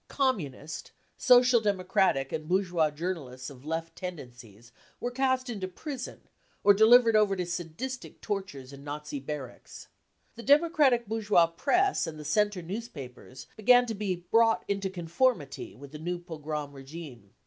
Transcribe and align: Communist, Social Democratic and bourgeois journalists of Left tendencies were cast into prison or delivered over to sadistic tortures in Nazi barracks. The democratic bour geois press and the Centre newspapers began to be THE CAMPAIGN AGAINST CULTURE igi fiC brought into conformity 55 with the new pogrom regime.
Communist, 0.07 0.93
Social 1.15 1.61
Democratic 1.61 2.31
and 2.31 2.47
bourgeois 2.47 2.89
journalists 2.89 3.51
of 3.51 3.63
Left 3.67 3.95
tendencies 3.95 4.71
were 4.99 5.11
cast 5.11 5.47
into 5.47 5.67
prison 5.67 6.21
or 6.63 6.73
delivered 6.73 7.15
over 7.15 7.35
to 7.35 7.45
sadistic 7.45 8.19
tortures 8.19 8.73
in 8.73 8.83
Nazi 8.83 9.19
barracks. 9.19 9.89
The 10.33 10.41
democratic 10.41 11.05
bour 11.07 11.21
geois 11.21 11.55
press 11.55 12.07
and 12.07 12.17
the 12.17 12.25
Centre 12.25 12.63
newspapers 12.63 13.45
began 13.55 13.85
to 13.85 13.93
be 13.93 14.15
THE 14.15 14.21
CAMPAIGN 14.21 14.25
AGAINST 14.25 14.25
CULTURE 14.25 14.25
igi 14.25 14.25
fiC 14.25 14.31
brought 14.31 14.65
into 14.67 14.89
conformity 14.89 15.65
55 15.65 15.81
with 15.81 15.91
the 15.91 15.99
new 15.99 16.17
pogrom 16.17 16.71
regime. 16.73 17.35